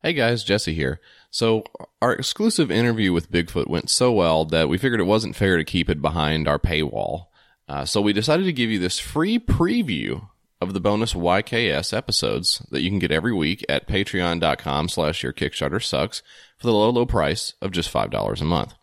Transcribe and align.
Hey 0.00 0.12
guys, 0.12 0.44
Jesse 0.44 0.74
here. 0.74 1.00
So, 1.28 1.64
our 2.00 2.12
exclusive 2.12 2.70
interview 2.70 3.12
with 3.12 3.32
Bigfoot 3.32 3.66
went 3.66 3.90
so 3.90 4.12
well 4.12 4.44
that 4.44 4.68
we 4.68 4.78
figured 4.78 5.00
it 5.00 5.04
wasn't 5.04 5.34
fair 5.34 5.56
to 5.56 5.64
keep 5.64 5.90
it 5.90 6.00
behind 6.00 6.46
our 6.46 6.60
paywall. 6.60 7.26
Uh, 7.68 7.84
so, 7.84 8.00
we 8.00 8.12
decided 8.12 8.44
to 8.44 8.52
give 8.52 8.70
you 8.70 8.78
this 8.78 9.00
free 9.00 9.40
preview 9.40 10.28
of 10.60 10.72
the 10.72 10.78
bonus 10.78 11.14
YKS 11.14 11.92
episodes 11.92 12.64
that 12.70 12.82
you 12.82 12.90
can 12.90 13.00
get 13.00 13.10
every 13.10 13.34
week 13.34 13.64
at 13.68 13.88
patreon.com 13.88 14.88
slash 14.88 15.24
your 15.24 15.32
Kickstarter 15.32 15.82
sucks 15.82 16.22
for 16.56 16.68
the 16.68 16.72
low, 16.72 16.90
low 16.90 17.04
price 17.04 17.54
of 17.60 17.72
just 17.72 17.92
$5 17.92 18.40
a 18.40 18.44
month. 18.44 18.74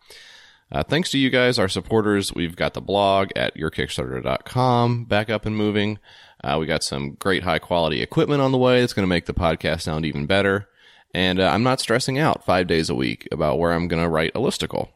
Uh, 0.70 0.82
thanks 0.82 1.10
to 1.12 1.18
you 1.18 1.30
guys, 1.30 1.58
our 1.58 1.68
supporters, 1.68 2.34
we've 2.34 2.56
got 2.56 2.74
the 2.74 2.82
blog 2.82 3.30
at 3.34 3.56
yourkickstarter.com 3.56 5.06
back 5.06 5.30
up 5.30 5.46
and 5.46 5.56
moving. 5.56 5.98
Uh, 6.44 6.58
we 6.60 6.66
got 6.66 6.84
some 6.84 7.12
great 7.12 7.44
high 7.44 7.58
quality 7.58 8.02
equipment 8.02 8.42
on 8.42 8.52
the 8.52 8.58
way 8.58 8.80
that's 8.80 8.92
going 8.92 9.04
to 9.04 9.08
make 9.08 9.24
the 9.24 9.32
podcast 9.32 9.80
sound 9.80 10.04
even 10.04 10.26
better. 10.26 10.68
And 11.14 11.40
uh, 11.40 11.48
I'm 11.48 11.62
not 11.62 11.80
stressing 11.80 12.18
out 12.18 12.44
five 12.44 12.66
days 12.66 12.90
a 12.90 12.94
week 12.94 13.26
about 13.32 13.58
where 13.58 13.72
I'm 13.72 13.88
going 13.88 14.02
to 14.02 14.08
write 14.08 14.32
a 14.34 14.40
listicle. 14.40 14.90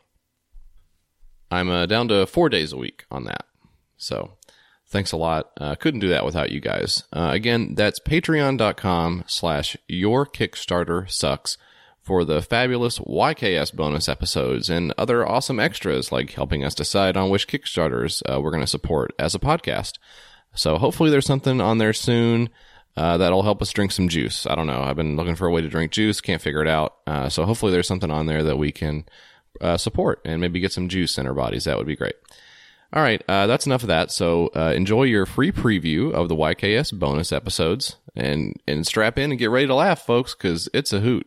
I'm 1.50 1.70
uh, 1.70 1.86
down 1.86 2.08
to 2.08 2.26
four 2.26 2.48
days 2.48 2.72
a 2.72 2.76
week 2.76 3.04
on 3.10 3.24
that. 3.24 3.46
So 3.96 4.32
thanks 4.88 5.12
a 5.12 5.16
lot. 5.16 5.50
Uh, 5.58 5.74
couldn't 5.74 6.00
do 6.00 6.08
that 6.08 6.24
without 6.24 6.50
you 6.50 6.60
guys. 6.60 7.04
Uh, 7.12 7.30
again, 7.32 7.74
that's 7.74 8.00
patreon.com 8.00 9.24
slash 9.26 9.76
your 9.88 10.26
Kickstarter 10.26 11.10
sucks 11.10 11.56
for 12.02 12.24
the 12.24 12.42
fabulous 12.42 12.98
YKS 12.98 13.74
bonus 13.74 14.08
episodes 14.08 14.70
and 14.70 14.92
other 14.96 15.26
awesome 15.26 15.60
extras 15.60 16.10
like 16.10 16.32
helping 16.32 16.64
us 16.64 16.74
decide 16.74 17.16
on 17.16 17.30
which 17.30 17.48
Kickstarters 17.48 18.22
uh, 18.28 18.40
we're 18.40 18.50
going 18.50 18.62
to 18.62 18.66
support 18.66 19.12
as 19.18 19.34
a 19.34 19.38
podcast. 19.38 19.98
So 20.54 20.78
hopefully 20.78 21.10
there's 21.10 21.26
something 21.26 21.60
on 21.60 21.78
there 21.78 21.92
soon 21.92 22.50
uh, 23.00 23.16
that'll 23.16 23.42
help 23.42 23.62
us 23.62 23.72
drink 23.72 23.92
some 23.92 24.10
juice. 24.10 24.46
I 24.46 24.54
don't 24.54 24.66
know. 24.66 24.82
I've 24.82 24.94
been 24.94 25.16
looking 25.16 25.34
for 25.34 25.46
a 25.46 25.50
way 25.50 25.62
to 25.62 25.68
drink 25.68 25.90
juice, 25.90 26.20
can't 26.20 26.42
figure 26.42 26.60
it 26.60 26.68
out. 26.68 26.96
Uh, 27.06 27.30
so 27.30 27.46
hopefully 27.46 27.72
there's 27.72 27.88
something 27.88 28.10
on 28.10 28.26
there 28.26 28.42
that 28.42 28.58
we 28.58 28.72
can 28.72 29.06
uh, 29.58 29.78
support 29.78 30.20
and 30.26 30.38
maybe 30.38 30.60
get 30.60 30.70
some 30.70 30.86
juice 30.86 31.16
in 31.16 31.26
our 31.26 31.32
bodies. 31.32 31.64
That 31.64 31.78
would 31.78 31.86
be 31.86 31.96
great. 31.96 32.12
All 32.92 33.02
right, 33.02 33.22
uh, 33.26 33.46
that's 33.46 33.64
enough 33.64 33.80
of 33.80 33.86
that. 33.86 34.12
So 34.12 34.48
uh, 34.48 34.74
enjoy 34.76 35.04
your 35.04 35.24
free 35.24 35.50
preview 35.50 36.12
of 36.12 36.28
the 36.28 36.36
YKS 36.36 36.98
bonus 36.98 37.32
episodes 37.32 37.96
and 38.14 38.60
and 38.68 38.86
strap 38.86 39.18
in 39.18 39.30
and 39.30 39.38
get 39.38 39.48
ready 39.48 39.66
to 39.66 39.74
laugh, 39.74 40.04
folks, 40.04 40.34
because 40.34 40.68
it's 40.74 40.92
a 40.92 41.00
hoot. 41.00 41.26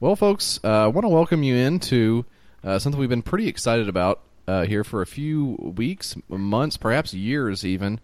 Well, 0.00 0.16
folks, 0.16 0.58
uh, 0.64 0.84
I 0.84 0.86
want 0.88 1.04
to 1.04 1.10
welcome 1.10 1.44
you 1.44 1.54
into 1.54 2.24
something 2.64 2.98
we've 2.98 3.08
been 3.08 3.22
pretty 3.22 3.46
excited 3.46 3.88
about 3.88 4.20
here 4.48 4.82
for 4.82 5.00
a 5.00 5.06
few 5.06 5.72
weeks, 5.76 6.16
months, 6.28 6.76
perhaps 6.76 7.14
years, 7.14 7.64
even 7.64 8.00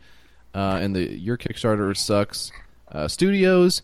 uh, 0.58 0.80
in 0.80 0.92
the 0.92 1.00
Your 1.18 1.38
Kickstarter 1.38 1.96
Sucks 1.96 2.50
uh, 2.90 3.06
studios. 3.06 3.82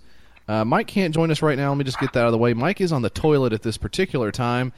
Uh, 0.49 0.65
Mike 0.65 0.89
can't 0.89 1.15
join 1.15 1.31
us 1.31 1.41
right 1.41 1.57
now. 1.57 1.69
Let 1.69 1.79
me 1.79 1.85
just 1.85 2.01
get 2.01 2.13
that 2.15 2.21
out 2.21 2.27
of 2.27 2.33
the 2.33 2.39
way. 2.39 2.53
Mike 2.53 2.81
is 2.81 2.93
on 2.93 3.03
the 3.03 3.11
toilet 3.11 3.53
at 3.53 3.63
this 3.63 3.77
particular 3.77 4.33
time. 4.33 4.73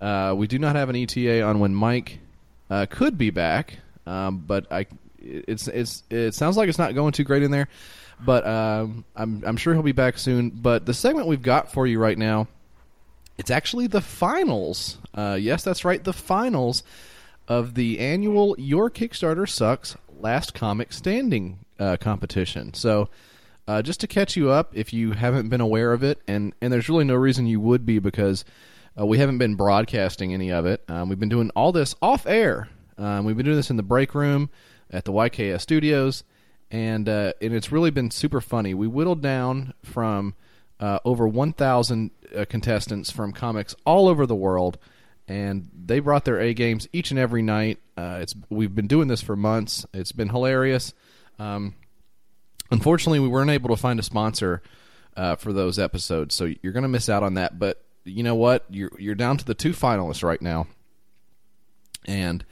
Uh, 0.00 0.32
we 0.36 0.46
do 0.46 0.60
not 0.60 0.76
have 0.76 0.88
an 0.88 0.96
ETA 0.96 1.42
on 1.42 1.58
when 1.58 1.74
Mike 1.74 2.20
uh, 2.70 2.86
could 2.88 3.18
be 3.18 3.30
back, 3.30 3.78
um, 4.06 4.44
but 4.46 4.70
I 4.70 4.86
it's 5.18 5.66
it's 5.66 6.04
it 6.08 6.34
sounds 6.34 6.56
like 6.56 6.68
it's 6.68 6.78
not 6.78 6.94
going 6.94 7.12
too 7.12 7.24
great 7.24 7.42
in 7.42 7.50
there. 7.50 7.68
But 8.24 8.46
um, 8.46 9.04
I'm 9.16 9.42
I'm 9.44 9.56
sure 9.56 9.74
he'll 9.74 9.82
be 9.82 9.92
back 9.92 10.18
soon. 10.18 10.50
But 10.50 10.86
the 10.86 10.94
segment 10.94 11.26
we've 11.26 11.42
got 11.42 11.72
for 11.72 11.84
you 11.86 11.98
right 11.98 12.16
now, 12.16 12.46
it's 13.38 13.50
actually 13.50 13.88
the 13.88 14.00
finals. 14.00 14.98
Uh, 15.12 15.36
yes, 15.38 15.64
that's 15.64 15.84
right, 15.84 16.02
the 16.02 16.12
finals 16.12 16.84
of 17.48 17.74
the 17.74 17.98
annual 17.98 18.54
Your 18.56 18.88
Kickstarter 18.88 19.48
Sucks 19.48 19.96
last 20.22 20.54
comic 20.54 20.92
standing 20.92 21.64
uh, 21.78 21.96
competition. 21.98 22.74
So, 22.74 23.08
uh, 23.66 23.82
just 23.82 24.00
to 24.00 24.06
catch 24.06 24.36
you 24.36 24.50
up, 24.50 24.72
if 24.74 24.92
you 24.92 25.12
haven't 25.12 25.48
been 25.48 25.60
aware 25.60 25.92
of 25.92 26.02
it, 26.02 26.20
and 26.26 26.54
and 26.60 26.72
there's 26.72 26.88
really 26.88 27.04
no 27.04 27.14
reason 27.14 27.46
you 27.46 27.60
would 27.60 27.86
be 27.86 27.98
because 27.98 28.44
uh, 28.98 29.06
we 29.06 29.18
haven't 29.18 29.38
been 29.38 29.54
broadcasting 29.54 30.34
any 30.34 30.50
of 30.50 30.66
it. 30.66 30.82
Um, 30.88 31.08
we've 31.08 31.20
been 31.20 31.28
doing 31.28 31.50
all 31.54 31.72
this 31.72 31.94
off 32.02 32.26
air. 32.26 32.68
Um, 32.98 33.24
we've 33.24 33.36
been 33.36 33.46
doing 33.46 33.56
this 33.56 33.70
in 33.70 33.76
the 33.76 33.82
break 33.82 34.14
room 34.14 34.50
at 34.90 35.04
the 35.04 35.12
YKS 35.12 35.60
studios, 35.60 36.24
and 36.70 37.08
uh, 37.08 37.32
and 37.40 37.54
it's 37.54 37.72
really 37.72 37.90
been 37.90 38.10
super 38.10 38.40
funny. 38.40 38.74
We 38.74 38.86
whittled 38.86 39.22
down 39.22 39.74
from 39.84 40.34
uh, 40.80 40.98
over 41.04 41.28
1,000 41.28 42.10
uh, 42.34 42.44
contestants 42.48 43.10
from 43.10 43.32
comics 43.32 43.76
all 43.84 44.08
over 44.08 44.26
the 44.26 44.34
world 44.34 44.78
and 45.30 45.70
they 45.86 46.00
brought 46.00 46.24
their 46.24 46.40
A 46.40 46.52
games 46.52 46.88
each 46.92 47.12
and 47.12 47.20
every 47.20 47.40
night. 47.40 47.78
Uh, 47.96 48.18
it's 48.20 48.34
we've 48.48 48.74
been 48.74 48.88
doing 48.88 49.06
this 49.06 49.22
for 49.22 49.36
months. 49.36 49.86
It's 49.94 50.10
been 50.10 50.28
hilarious. 50.28 50.92
Um, 51.38 51.76
unfortunately, 52.72 53.20
we 53.20 53.28
weren't 53.28 53.50
able 53.50 53.68
to 53.68 53.76
find 53.76 54.00
a 54.00 54.02
sponsor 54.02 54.60
uh, 55.16 55.36
for 55.36 55.52
those 55.52 55.78
episodes, 55.78 56.34
so 56.34 56.52
you're 56.62 56.72
going 56.72 56.82
to 56.82 56.88
miss 56.88 57.08
out 57.08 57.22
on 57.22 57.34
that. 57.34 57.60
But 57.60 57.80
you 58.04 58.24
know 58.24 58.34
what? 58.34 58.64
You're 58.70 58.90
you're 58.98 59.14
down 59.14 59.36
to 59.36 59.44
the 59.44 59.54
two 59.54 59.70
finalists 59.70 60.24
right 60.24 60.42
now, 60.42 60.66
and 62.06 62.44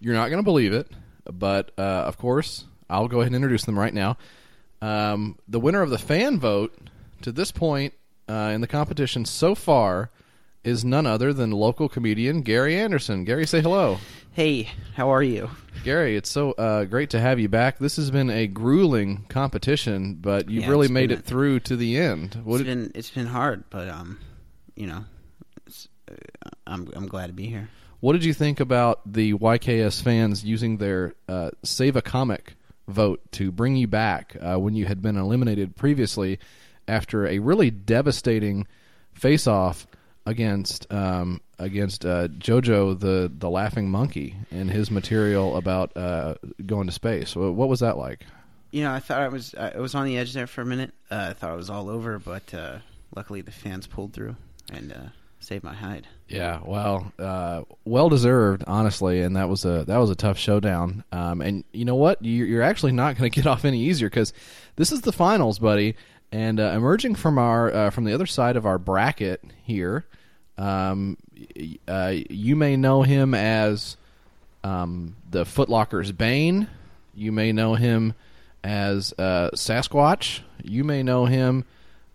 you're 0.00 0.14
not 0.14 0.28
going 0.28 0.40
to 0.40 0.44
believe 0.44 0.72
it. 0.72 0.90
But 1.32 1.70
uh, 1.78 1.82
of 1.82 2.18
course, 2.18 2.64
I'll 2.90 3.06
go 3.06 3.20
ahead 3.20 3.28
and 3.28 3.36
introduce 3.36 3.64
them 3.64 3.78
right 3.78 3.94
now. 3.94 4.18
Um, 4.82 5.38
the 5.46 5.60
winner 5.60 5.80
of 5.80 5.90
the 5.90 5.98
fan 5.98 6.40
vote 6.40 6.76
to 7.22 7.30
this 7.30 7.52
point 7.52 7.94
uh, 8.28 8.50
in 8.52 8.62
the 8.62 8.66
competition 8.66 9.24
so 9.24 9.54
far 9.54 10.10
is 10.66 10.84
none 10.84 11.06
other 11.06 11.32
than 11.32 11.50
local 11.52 11.88
comedian 11.88 12.42
Garry 12.42 12.76
Anderson. 12.76 13.24
Garry, 13.24 13.46
say 13.46 13.60
hello. 13.62 13.98
Hey, 14.32 14.68
how 14.94 15.10
are 15.10 15.22
you? 15.22 15.48
Garry, 15.84 16.16
it's 16.16 16.28
so 16.28 16.52
uh, 16.52 16.84
great 16.84 17.10
to 17.10 17.20
have 17.20 17.38
you 17.38 17.48
back. 17.48 17.78
This 17.78 17.96
has 17.96 18.10
been 18.10 18.28
a 18.28 18.46
grueling 18.46 19.24
competition, 19.28 20.16
but 20.16 20.50
you've 20.50 20.64
Yeah, 20.64 20.70
really 20.70 20.88
made 20.88 21.12
it 21.12 21.24
through 21.24 21.60
to 21.60 21.76
the 21.76 21.96
end. 21.96 22.38
What 22.44 22.60
It's 22.60 22.64
did- 22.68 22.78
been 22.78 22.92
it's 22.94 23.10
been 23.10 23.26
hard, 23.26 23.64
but 23.70 23.88
um, 23.88 24.18
you 24.74 24.86
know, 24.88 25.04
it's, 25.66 25.88
uh, 26.10 26.14
I'm 26.66 26.88
I'm 26.94 27.06
glad 27.06 27.28
to 27.28 27.32
be 27.32 27.46
here. 27.46 27.68
What 28.00 28.12
did 28.12 28.24
you 28.24 28.34
think 28.34 28.60
about 28.60 29.00
the 29.10 29.32
YKS 29.34 30.02
fans 30.02 30.44
using 30.44 30.76
their 30.76 31.14
uh, 31.28 31.50
save 31.62 31.96
a 31.96 32.02
comic 32.02 32.54
vote 32.88 33.20
to 33.32 33.50
bring 33.50 33.76
you 33.76 33.86
back 33.86 34.36
uh, 34.40 34.56
when 34.58 34.74
you 34.74 34.84
had 34.84 35.00
been 35.00 35.16
eliminated 35.16 35.76
previously 35.76 36.38
after 36.86 37.26
a 37.26 37.38
really 37.38 37.70
devastating 37.70 38.66
face 39.14 39.46
off 39.46 39.86
against 40.26 40.92
um, 40.92 41.40
against 41.58 42.04
uh, 42.04 42.28
JoJo 42.28 42.98
the 42.98 43.32
the 43.34 43.48
laughing 43.48 43.90
monkey 43.90 44.36
and 44.50 44.70
his 44.70 44.90
material 44.90 45.56
about 45.56 45.96
uh, 45.96 46.34
going 46.66 46.86
to 46.86 46.92
space? 46.92 47.34
What 47.34 47.68
was 47.68 47.80
that 47.80 47.96
like? 47.96 48.26
You 48.72 48.82
know, 48.82 48.92
I 48.92 49.00
thought 49.00 49.22
I 49.22 49.28
was 49.28 49.54
I 49.54 49.78
was 49.78 49.94
on 49.94 50.04
the 50.04 50.18
edge 50.18 50.34
there 50.34 50.46
for 50.46 50.60
a 50.60 50.66
minute. 50.66 50.92
Uh, 51.10 51.28
I 51.30 51.32
thought 51.32 51.54
it 51.54 51.56
was 51.56 51.70
all 51.70 51.88
over, 51.88 52.18
but 52.18 52.52
uh, 52.52 52.78
luckily 53.14 53.40
the 53.40 53.52
fans 53.52 53.86
pulled 53.86 54.12
through 54.12 54.36
and 54.72 54.92
uh, 54.92 55.08
saved 55.38 55.64
my 55.64 55.74
hide. 55.74 56.06
Yeah, 56.28 56.60
well, 56.64 57.12
uh, 57.18 57.62
well 57.84 58.08
deserved, 58.08 58.64
honestly, 58.66 59.20
and 59.20 59.36
that 59.36 59.48
was 59.48 59.64
a 59.64 59.84
that 59.84 59.98
was 59.98 60.10
a 60.10 60.16
tough 60.16 60.38
showdown. 60.38 61.04
Um, 61.12 61.40
and 61.40 61.64
you 61.72 61.84
know 61.84 61.94
what? 61.94 62.22
You're, 62.24 62.46
you're 62.46 62.62
actually 62.62 62.92
not 62.92 63.16
going 63.16 63.30
to 63.30 63.34
get 63.34 63.46
off 63.50 63.64
any 63.64 63.80
easier 63.80 64.10
because 64.10 64.32
this 64.74 64.92
is 64.92 65.02
the 65.02 65.12
finals, 65.12 65.58
buddy. 65.58 65.96
And 66.32 66.58
uh, 66.58 66.72
emerging 66.74 67.14
from 67.14 67.38
our 67.38 67.72
uh, 67.72 67.90
from 67.90 68.04
the 68.04 68.12
other 68.12 68.26
side 68.26 68.56
of 68.56 68.66
our 68.66 68.78
bracket 68.78 69.42
here, 69.62 70.04
um, 70.58 71.16
uh, 71.86 72.14
you 72.30 72.56
may 72.56 72.76
know 72.76 73.02
him 73.02 73.34
as 73.34 73.96
um, 74.64 75.16
the 75.30 75.44
Footlocker's 75.44 76.12
Bane. 76.12 76.68
You 77.14 77.32
may 77.32 77.52
know 77.52 77.74
him 77.74 78.14
as 78.64 79.14
uh, 79.18 79.50
Sasquatch. 79.54 80.40
You 80.62 80.84
may 80.84 81.02
know 81.02 81.26
him 81.26 81.64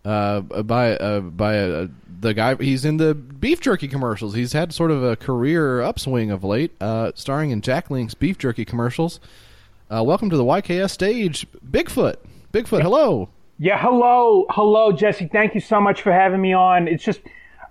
uh, 0.04 0.40
by 0.40 0.96
uh, 0.96 1.20
by 1.20 1.58
uh, 1.58 1.86
the 2.20 2.34
guy. 2.34 2.54
He's 2.56 2.84
in 2.84 2.96
the 2.96 3.14
beef 3.14 3.60
jerky 3.60 3.88
commercials. 3.88 4.34
He's 4.34 4.52
had 4.52 4.72
sort 4.72 4.90
of 4.90 5.02
a 5.02 5.16
career 5.16 5.80
upswing 5.80 6.30
of 6.30 6.44
late, 6.44 6.72
uh, 6.80 7.12
starring 7.14 7.50
in 7.50 7.60
Jack 7.60 7.90
Link's 7.90 8.14
beef 8.14 8.38
jerky 8.38 8.64
commercials. 8.64 9.20
Uh, 9.90 10.02
welcome 10.02 10.30
to 10.30 10.36
the 10.36 10.44
YKS 10.44 10.90
stage, 10.90 11.46
Bigfoot. 11.70 12.16
Bigfoot, 12.52 12.80
hello. 12.80 13.28
Yeah, 13.58 13.78
hello, 13.78 14.46
hello, 14.50 14.90
Jesse. 14.92 15.26
Thank 15.26 15.54
you 15.54 15.60
so 15.60 15.80
much 15.80 16.00
for 16.00 16.12
having 16.12 16.40
me 16.40 16.52
on. 16.52 16.88
It's 16.88 17.04
just, 17.04 17.20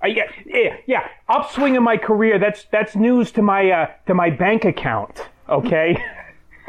uh, 0.04 0.08
yeah, 0.08 0.24
yeah, 0.46 0.78
yeah, 0.88 1.08
upswing 1.30 1.76
in 1.76 1.84
my 1.84 1.98
career. 1.98 2.40
That's 2.40 2.66
that's 2.72 2.96
news 2.96 3.32
to 3.34 3.42
my 3.42 3.70
uh, 3.72 3.88
to 4.08 4.14
my 4.14 4.30
bank 4.30 4.66
account. 4.66 5.28
Okay. 5.50 5.98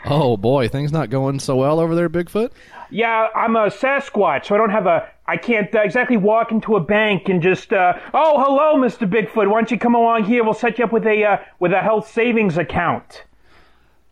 Oh 0.04 0.36
boy, 0.36 0.66
things 0.66 0.90
not 0.90 1.10
going 1.10 1.38
so 1.38 1.54
well 1.54 1.78
over 1.78 1.94
there, 1.94 2.10
Bigfoot. 2.10 2.50
yeah, 2.90 3.28
I'm 3.36 3.54
a 3.54 3.68
Sasquatch, 3.68 4.46
so 4.46 4.56
I 4.56 4.58
don't 4.58 4.70
have 4.70 4.86
a. 4.88 5.08
I 5.28 5.36
can't 5.36 5.72
uh, 5.72 5.82
exactly 5.82 6.16
walk 6.16 6.50
into 6.50 6.74
a 6.74 6.80
bank 6.80 7.28
and 7.28 7.40
just, 7.40 7.72
uh, 7.72 7.92
oh, 8.12 8.42
hello, 8.42 8.84
Mr. 8.84 9.08
Bigfoot. 9.08 9.48
Why 9.48 9.60
don't 9.60 9.70
you 9.70 9.78
come 9.78 9.94
along 9.94 10.24
here? 10.24 10.42
We'll 10.42 10.54
set 10.54 10.78
you 10.80 10.84
up 10.86 10.92
with 10.92 11.06
a 11.06 11.24
uh, 11.24 11.36
with 11.60 11.72
a 11.72 11.80
health 11.80 12.10
savings 12.10 12.58
account. 12.58 13.22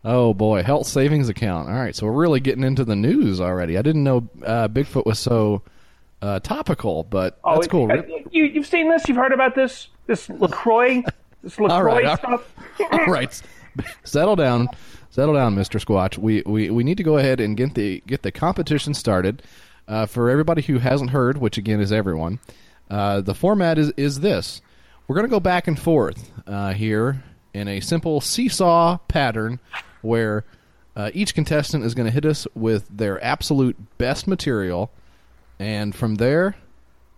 Oh 0.05 0.33
boy, 0.33 0.63
health 0.63 0.87
savings 0.87 1.27
account. 1.27 1.67
All 1.67 1.75
right, 1.75 1.93
so 1.93 2.05
we're 2.05 2.13
really 2.13 2.39
getting 2.39 2.63
into 2.63 2.85
the 2.85 2.95
news 2.95 3.41
already. 3.41 3.77
I 3.77 3.81
didn't 3.81 4.05
know 4.05 4.29
uh, 4.45 4.69
Bigfoot 4.69 5.05
was 5.05 5.19
so 5.19 5.61
uh, 6.21 6.39
topical, 6.39 7.03
but 7.03 7.39
Oh, 7.43 7.55
that's 7.55 7.67
cool. 7.67 7.91
uh, 7.91 8.01
You 8.31 8.45
you've 8.45 8.67
seen 8.67 8.89
this? 8.89 9.07
You've 9.07 9.17
heard 9.17 9.31
about 9.33 9.55
this? 9.55 9.87
This 10.07 10.29
LaCroix? 10.29 11.03
This 11.43 11.59
LaCroix 11.59 11.83
right, 11.83 12.05
all- 12.05 12.17
stuff? 12.17 12.53
All 12.91 13.05
right, 13.07 13.41
settle 14.03 14.35
down, 14.35 14.67
settle 15.11 15.33
down, 15.35 15.55
Mister 15.55 15.79
Squatch. 15.79 16.17
We, 16.17 16.43
we 16.45 16.69
we 16.69 16.83
need 16.83 16.97
to 16.97 17.03
go 17.03 17.17
ahead 17.17 17.39
and 17.39 17.55
get 17.57 17.75
the 17.75 18.01
get 18.07 18.21
the 18.23 18.31
competition 18.31 18.93
started. 18.93 19.41
uh, 19.87 20.05
for 20.05 20.29
everybody 20.29 20.61
who 20.61 20.79
hasn't 20.79 21.09
heard, 21.11 21.37
which 21.37 21.57
again 21.57 21.79
is 21.81 21.91
everyone, 21.91 22.39
uh, 22.89 23.21
the 23.21 23.33
format 23.35 23.77
is 23.77 23.91
is 23.97 24.19
this: 24.21 24.61
we're 25.07 25.15
going 25.15 25.25
to 25.27 25.31
go 25.31 25.39
back 25.39 25.67
and 25.67 25.77
forth 25.79 26.31
uh, 26.47 26.73
here 26.73 27.23
in 27.53 27.67
a 27.67 27.79
simple 27.81 28.21
seesaw 28.21 28.97
pattern, 29.07 29.59
where 30.01 30.43
uh, 30.95 31.09
each 31.13 31.33
contestant 31.35 31.83
is 31.83 31.93
going 31.93 32.05
to 32.07 32.11
hit 32.13 32.25
us 32.25 32.47
with 32.55 32.87
their 32.89 33.23
absolute 33.23 33.75
best 33.97 34.27
material, 34.27 34.91
and 35.61 35.93
from 35.93 36.15
there, 36.15 36.55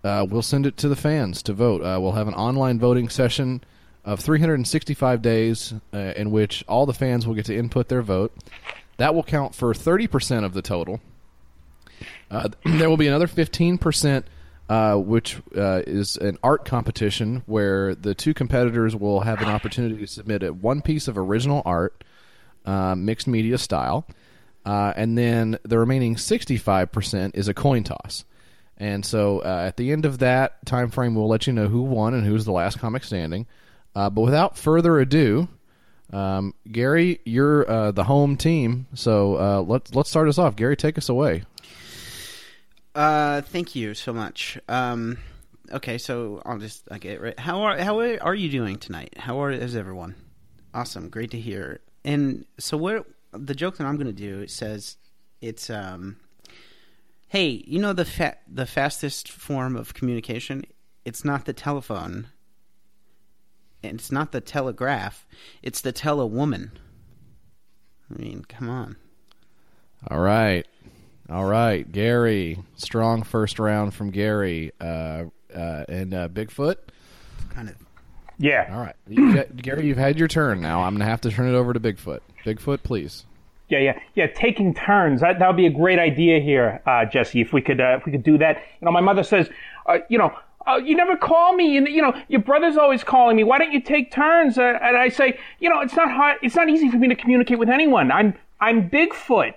uh, 0.04 0.28
we'll 0.30 0.42
send 0.42 0.66
it 0.66 0.76
to 0.76 0.90
the 0.90 0.98
fans 0.98 1.42
to 1.44 1.54
vote. 1.54 1.82
Uh, 1.82 1.98
we'll 2.02 2.12
have 2.12 2.28
an 2.28 2.34
online 2.34 2.78
voting 2.78 3.08
session 3.08 3.64
of 4.04 4.20
365 4.20 5.22
days 5.22 5.74
uh, 5.94 5.98
in 6.18 6.30
which 6.30 6.62
all 6.68 6.86
the 6.86 6.94
fans 6.94 7.26
will 7.26 7.36
get 7.36 7.46
to 7.46 7.56
input 7.56 7.88
their 7.88 8.02
vote. 8.02 8.36
That 8.98 9.16
will 9.16 9.24
count 9.24 9.56
for 9.56 9.74
30% 9.74 10.44
of 10.44 10.54
the 10.54 10.62
total. 10.62 11.00
Uh, 12.30 12.50
there 12.66 12.90
will 12.90 12.98
be 12.98 13.08
another 13.08 13.28
15%, 13.28 14.26
uh, 14.68 14.96
which 14.98 15.38
uh, 15.56 15.84
is 15.88 16.18
an 16.18 16.38
art 16.44 16.66
competition 16.66 17.44
where 17.46 17.96
the 17.96 18.14
two 18.14 18.34
competitors 18.34 18.94
will 18.94 19.22
have 19.22 19.42
an 19.42 19.48
opportunity 19.48 19.96
to 19.96 20.08
submit 20.08 20.44
a 20.44 20.52
one 20.52 20.82
piece 20.82 21.08
of 21.08 21.18
original 21.18 21.62
art, 21.64 22.04
mixed 22.98 23.26
media 23.26 23.58
style. 23.58 24.06
And 24.66 25.18
then 25.18 25.60
the 25.64 25.80
remaining 25.80 26.16
65% 26.16 27.32
is 27.36 27.48
a 27.48 27.54
coin 27.54 27.86
toss. 27.86 28.26
And 28.78 29.06
so 29.06 29.40
uh, 29.40 29.64
at 29.68 29.78
the 29.78 29.92
end 29.92 30.06
of 30.06 30.20
that 30.20 30.66
time 30.66 30.90
frame, 30.90 31.16
we'll 31.16 31.28
let 31.28 31.48
you 31.48 31.54
know 31.54 31.68
who 31.68 31.84
won 31.84 32.14
and 32.14 32.26
who's 32.26 32.46
the 32.46 32.52
last 32.52 32.80
comic 32.80 33.04
standing. 33.04 33.46
Uh, 33.96 34.10
but 34.10 34.22
without 34.22 34.58
further 34.58 35.00
ado, 35.00 35.48
um, 36.12 36.54
Garry, 36.72 37.20
you're 37.26 37.70
uh, 37.70 37.92
the 37.92 38.04
home 38.04 38.38
team, 38.38 38.88
so 38.94 39.36
uh, 39.38 39.62
let's 39.62 39.94
let's 39.96 40.10
start 40.10 40.28
us 40.28 40.38
off. 40.38 40.56
Garry, 40.56 40.76
take 40.76 40.98
us 40.98 41.10
away. 41.10 41.44
Uh, 42.94 43.42
thank 43.42 43.76
you 43.76 43.94
so 43.94 44.14
much. 44.14 44.60
Um, 44.68 45.18
okay, 45.72 45.98
so 45.98 46.42
I'll 46.46 46.60
just 46.60 46.88
I 46.92 47.00
get 47.00 47.22
right. 47.22 47.40
How 47.40 47.62
are 47.64 47.78
how 47.78 48.00
are 48.00 48.36
you 48.36 48.50
doing 48.50 48.78
tonight? 48.78 49.16
How 49.18 49.42
are 49.42 49.52
is 49.52 49.76
everyone? 49.76 50.16
Awesome, 50.74 51.10
great 51.10 51.32
to 51.32 51.40
hear. 51.40 51.82
And 52.04 52.46
so 52.60 52.78
what 52.78 53.06
the 53.32 53.56
joke 53.56 53.78
that 53.78 53.88
I'm 53.88 53.96
going 53.96 54.08
to 54.08 54.14
do 54.14 54.48
says 54.48 54.98
it's 55.42 55.70
um, 55.70 56.18
hey, 57.34 57.64
you 57.66 57.80
know 57.80 57.94
the 57.94 58.06
fa- 58.06 58.38
the 58.48 58.68
fastest 58.68 59.28
form 59.28 59.76
of 59.76 59.96
communication. 59.96 60.64
It's 61.04 61.26
not 61.26 61.46
the 61.46 61.54
telephone. 61.54 62.28
And 63.82 63.96
it's 64.00 64.12
not 64.12 64.32
the 64.32 64.40
telegraph. 64.40 65.26
It's 65.64 65.82
the 65.82 65.92
telewoman. 65.92 66.70
I 68.10 68.22
mean, 68.22 68.46
come 68.48 68.70
on. 68.70 68.98
All 70.12 70.20
right, 70.20 70.68
all 71.28 71.46
right, 71.46 71.92
Garry, 71.92 72.60
strong 72.76 73.24
first 73.24 73.58
round 73.58 73.96
from 73.96 74.12
Garry, 74.12 74.72
uh, 74.80 75.24
uh, 75.56 75.86
and 75.90 76.14
uh, 76.14 76.30
Bigfoot. 76.30 76.76
Kind 77.50 77.70
of 77.70 77.76
Yeah. 78.38 78.70
All 78.72 78.80
right, 78.80 78.96
you 79.08 79.34
get, 79.34 79.56
Garry, 79.56 79.88
you've 79.88 79.98
had 79.98 80.20
your 80.20 80.28
turn. 80.28 80.62
Now 80.62 80.84
I'm 80.84 80.94
gonna 80.94 81.06
have 81.06 81.22
to 81.22 81.32
turn 81.32 81.50
it 81.50 81.58
over 81.58 81.74
to 81.74 81.80
Bigfoot. 81.80 82.20
Bigfoot, 82.46 82.84
please. 82.84 83.26
Yeah, 83.70 83.80
yeah, 83.80 84.00
yeah. 84.16 84.28
Taking 84.28 84.74
turns. 84.74 85.22
That 85.22 85.40
that 85.40 85.48
would 85.48 85.58
be 85.58 85.66
a 85.66 85.72
great 85.72 86.00
idea 86.00 86.40
here, 86.40 86.82
uh, 86.86 87.06
Jesse. 87.06 87.42
If 87.42 87.54
we 87.54 87.62
could, 87.62 87.80
uh, 87.80 87.98
if 87.98 88.06
we 88.06 88.12
could 88.12 88.24
do 88.24 88.38
that. 88.38 88.58
You 88.82 88.86
know, 88.86 88.92
my 88.92 89.02
mother 89.02 89.24
says, 89.24 89.50
uh, 89.88 90.00
you 90.10 90.18
know, 90.18 90.36
uh, 90.68 90.78
you 90.78 90.96
never 90.96 91.16
call 91.18 91.54
me, 91.54 91.78
and 91.78 91.88
you 91.88 92.02
know, 92.02 92.14
your 92.28 92.42
brother's 92.42 92.78
always 92.78 93.04
calling 93.04 93.36
me. 93.36 93.44
Why 93.44 93.58
don't 93.58 93.72
you 93.72 93.82
take 93.82 94.12
turns? 94.12 94.58
Uh, 94.58 94.78
and 94.82 94.98
I 94.98 95.10
say, 95.10 95.40
you 95.60 95.70
know, 95.70 95.80
it's 95.82 95.96
not 95.96 96.12
hard. 96.12 96.38
It's 96.42 96.56
not 96.56 96.70
easy 96.70 96.90
for 96.90 96.98
me 96.98 97.08
to 97.08 97.16
communicate 97.16 97.60
with 97.60 97.70
anyone. 97.70 98.12
I'm 98.12 98.36
I'm 98.60 98.90
Bigfoot. 98.90 99.54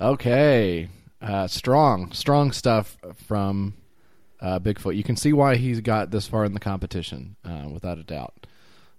Okay, 0.00 0.88
uh, 1.20 1.48
strong, 1.48 2.12
strong 2.12 2.52
stuff 2.52 2.96
from 3.26 3.74
uh, 4.40 4.60
Bigfoot. 4.60 4.96
You 4.96 5.02
can 5.02 5.16
see 5.16 5.32
why 5.32 5.56
he's 5.56 5.80
got 5.80 6.12
this 6.12 6.28
far 6.28 6.44
in 6.44 6.52
the 6.52 6.60
competition, 6.60 7.34
uh, 7.44 7.68
without 7.72 7.98
a 7.98 8.04
doubt. 8.04 8.46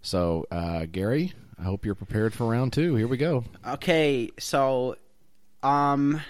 So, 0.01 0.45
uh, 0.51 0.85
Garry, 0.91 1.33
I 1.59 1.63
hope 1.63 1.85
you're 1.85 1.95
prepared 1.95 2.33
for 2.33 2.47
round 2.47 2.73
two. 2.73 2.95
Here 2.95 3.07
we 3.07 3.17
go. 3.17 3.43
Okay, 3.67 4.29
so 4.39 4.95
um 5.61 6.21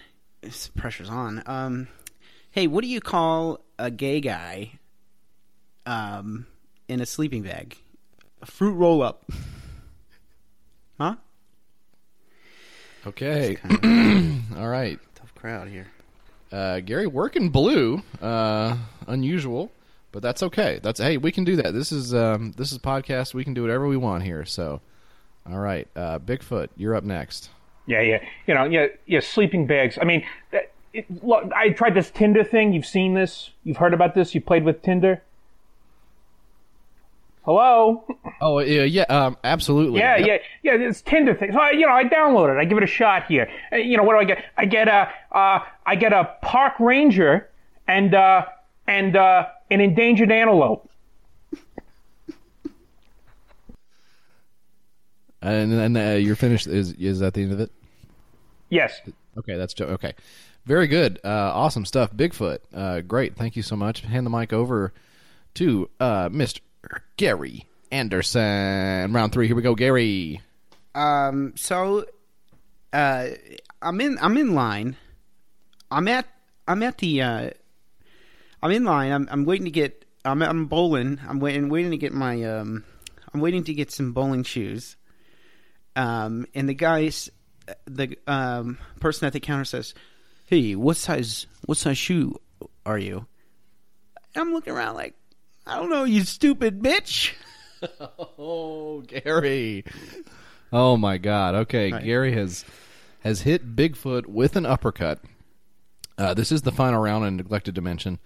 pressure's 0.75 1.09
on. 1.09 1.43
Um 1.45 1.87
hey, 2.51 2.67
what 2.67 2.81
do 2.83 2.87
you 2.87 2.99
call 3.01 3.59
a 3.77 3.91
gay 3.91 4.21
guy 4.21 4.71
um 5.85 6.47
in 6.87 6.99
a 6.99 7.05
sleeping 7.05 7.43
bag? 7.43 7.77
A 8.41 8.45
fruit 8.47 8.73
roll 8.73 9.03
up. 9.03 9.29
huh? 10.97 11.15
Okay, 13.05 13.55
Kind 13.55 14.43
of 14.53 14.57
all 14.59 14.67
right. 14.67 14.99
tough 15.15 15.33
crowd 15.35 15.67
here. 15.67 15.87
Uh, 16.51 16.79
Garry, 16.79 17.05
working 17.07 17.49
blue, 17.49 18.01
uh, 18.21 18.75
unusual, 19.07 19.71
but 20.11 20.21
that's 20.21 20.41
okay. 20.43 20.79
That's 20.81 20.99
hey, 20.99 21.17
we 21.17 21.31
can 21.31 21.43
do 21.43 21.55
that. 21.57 21.73
This 21.73 21.91
is 21.91 22.13
um, 22.13 22.53
this 22.57 22.71
is 22.71 22.77
podcast. 22.77 23.33
We 23.33 23.43
can 23.43 23.53
do 23.53 23.61
whatever 23.61 23.87
we 23.87 23.97
want 23.97 24.23
here. 24.23 24.45
So, 24.45 24.81
all 25.49 25.59
right, 25.59 25.87
uh, 25.95 26.19
Bigfoot, 26.19 26.69
you're 26.77 26.95
up 26.95 27.03
next. 27.03 27.49
Yeah, 27.85 28.01
yeah. 28.01 28.23
You 28.47 28.53
know, 28.53 28.65
yeah, 28.65 28.87
yeah. 29.07 29.19
Sleeping 29.19 29.65
bags. 29.67 29.97
I 30.01 30.05
mean, 30.05 30.25
that- 30.51 30.71
it, 30.91 31.05
look, 31.23 31.51
I 31.55 31.69
tried 31.69 31.93
this 31.93 32.09
Tinder 32.09 32.43
thing. 32.43 32.73
You've 32.73 32.85
seen 32.85 33.13
this. 33.13 33.51
You've 33.63 33.77
heard 33.77 33.93
about 33.93 34.15
this. 34.15 34.33
You 34.33 34.41
played 34.41 34.63
with 34.63 34.81
Tinder. 34.81 35.21
Hello. 37.45 38.03
Oh 38.41 38.59
yeah, 38.59 38.83
yeah, 38.83 39.03
um, 39.03 39.37
absolutely. 39.43 39.99
Yeah, 39.99 40.17
Yep. 40.17 40.41
yeah, 40.63 40.73
yeah. 40.77 40.87
It's 40.87 41.01
Tinder 41.01 41.33
thing. 41.33 41.51
So 41.53 41.59
I, 41.59 41.71
you 41.71 41.85
know, 41.85 41.93
I 41.93 42.03
download 42.03 42.55
it. 42.55 42.59
I 42.59 42.65
give 42.65 42.77
it 42.77 42.83
a 42.83 42.87
shot 42.87 43.25
here. 43.27 43.49
Uh, 43.71 43.77
you 43.77 43.97
know, 43.97 44.03
what 44.03 44.13
do 44.13 44.19
I 44.19 44.23
get? 44.23 44.43
I 44.57 44.65
get 44.65 44.87
a, 44.87 45.09
uh, 45.31 45.59
I 45.85 45.95
get 45.95 46.13
a 46.13 46.35
park 46.41 46.73
ranger 46.79 47.49
and 47.87 48.13
uh, 48.13 48.45
and 48.87 49.15
uh, 49.15 49.47
an 49.71 49.81
endangered 49.81 50.31
antelope. 50.31 50.89
And 55.41 55.71
then 55.71 55.95
uh, 55.95 56.15
you're 56.15 56.35
finished. 56.35 56.67
Is 56.67 56.93
is 56.93 57.19
that 57.19 57.33
the 57.33 57.43
end 57.43 57.53
of 57.53 57.59
it? 57.61 57.71
Yes. 58.69 58.99
Okay, 59.37 59.55
that's 59.57 59.73
jo- 59.73 59.85
okay. 59.85 60.13
Very 60.65 60.87
good. 60.87 61.19
Uh, 61.23 61.29
awesome 61.53 61.85
stuff. 61.85 62.11
Bigfoot. 62.13 62.59
Uh, 62.73 63.01
great. 63.01 63.35
Thank 63.37 63.55
you 63.55 63.63
so 63.63 63.75
much. 63.75 64.01
Hand 64.01 64.25
the 64.25 64.29
mic 64.29 64.51
over 64.51 64.91
to 65.55 65.89
uh, 65.99 66.27
Mr. 66.29 66.59
Garry 67.15 67.65
Anderson. 67.91 69.13
Round 69.13 69.31
three. 69.31 69.47
Here 69.47 69.55
we 69.55 69.61
go, 69.61 69.75
Garry. 69.75 70.41
Um 70.95 71.53
so 71.55 72.05
uh 72.91 73.27
I'm 73.81 74.01
in 74.01 74.17
I'm 74.21 74.37
in 74.37 74.53
line. 74.55 74.97
I'm 75.91 76.07
at 76.07 76.25
I'm 76.67 76.81
at 76.83 76.97
the 76.97 77.21
uh 77.21 77.49
I'm 78.61 78.71
in 78.71 78.83
line. 78.83 79.11
I'm 79.11 79.27
I'm 79.31 79.45
waiting 79.45 79.65
to 79.65 79.71
get 79.71 80.05
I'm 80.25 80.41
I'm 80.41 80.65
bowling. 80.65 81.19
I'm 81.27 81.39
waiting 81.39 81.69
waiting 81.69 81.91
to 81.91 81.97
get 81.97 82.13
my 82.13 82.43
um 82.43 82.83
I'm 83.33 83.39
waiting 83.39 83.63
to 83.65 83.73
get 83.73 83.91
some 83.91 84.11
bowling 84.13 84.43
shoes. 84.43 84.95
Um 85.95 86.45
and 86.53 86.67
the 86.67 86.73
guys 86.73 87.29
the 87.85 88.17
um 88.27 88.77
person 88.99 89.27
at 89.27 89.33
the 89.33 89.39
counter 89.39 89.65
says, 89.65 89.93
"Hey, 90.45 90.75
what 90.75 90.97
size 90.97 91.47
what 91.65 91.77
size 91.77 91.97
shoe 91.97 92.35
are 92.85 92.97
you?" 92.97 93.25
I'm 94.35 94.53
looking 94.53 94.73
around 94.73 94.95
like, 94.95 95.15
"I 95.65 95.77
don't 95.77 95.89
know, 95.89 96.03
you 96.03 96.23
stupid 96.23 96.81
bitch." 96.81 97.33
Oh, 98.37 98.99
Garry. 99.07 99.85
Oh 100.73 100.97
my 100.97 101.17
God. 101.17 101.55
Okay, 101.55 101.93
Right. 101.93 102.03
Garry 102.03 102.33
has 102.33 102.65
has 103.21 103.41
hit 103.43 103.73
Bigfoot 103.73 104.25
with 104.27 104.57
an 104.57 104.65
uppercut. 104.65 105.21
Uh, 106.17 106.33
this 106.33 106.51
is 106.51 106.63
the 106.63 106.73
final 106.73 107.01
round 107.01 107.25
in 107.25 107.37
neglected 107.37 107.73
dimension. 107.75 108.19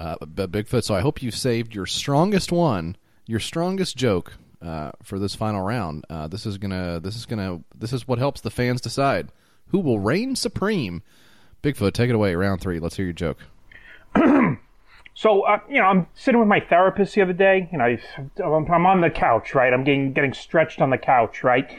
Uh, 0.00 0.16
Bigfoot, 0.24 0.82
so 0.82 0.94
I 0.94 1.00
hope 1.00 1.22
you've 1.22 1.36
saved 1.36 1.74
your 1.74 1.86
strongest 1.86 2.50
one, 2.50 2.96
your 3.26 3.38
strongest 3.38 3.96
joke 3.96 4.32
uh, 4.62 4.92
for 5.02 5.18
this 5.18 5.34
final 5.34 5.60
round. 5.62 6.06
Uh, 6.08 6.26
this 6.26 6.46
is 6.46 6.58
gonna, 6.58 6.98
this 7.00 7.16
is 7.16 7.26
gonna, 7.26 7.60
this 7.78 7.92
is 7.92 8.08
what 8.08 8.18
helps 8.18 8.40
the 8.40 8.50
fans 8.50 8.80
decide 8.80 9.28
who 9.68 9.78
will 9.78 9.98
reign 9.98 10.34
supreme. 10.34 11.02
Bigfoot, 11.62 11.92
take 11.92 12.08
it 12.08 12.14
away. 12.14 12.34
Round 12.34 12.60
three. 12.60 12.80
Let's 12.80 12.96
hear 12.96 13.04
your 13.04 13.12
joke. 13.12 13.38
So, 15.12 15.42
uh, 15.42 15.58
you 15.68 15.76
know, 15.76 15.84
I'm 15.84 16.06
sitting 16.14 16.38
with 16.40 16.48
my 16.48 16.60
therapist 16.60 17.14
the 17.14 17.20
other 17.20 17.34
day. 17.34 17.68
You 17.70 17.76
know, 17.76 17.98
I'm, 18.42 18.72
I'm 18.72 18.86
on 18.86 19.02
the 19.02 19.10
couch, 19.10 19.54
right? 19.54 19.70
I'm 19.70 19.84
getting 19.84 20.14
getting 20.14 20.32
stretched 20.32 20.80
on 20.80 20.88
the 20.88 20.96
couch, 20.96 21.44
right? 21.44 21.70